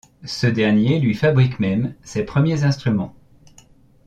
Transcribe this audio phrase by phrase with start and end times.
[0.25, 3.13] Ce dernier lui fabrique même ses premiers instruments.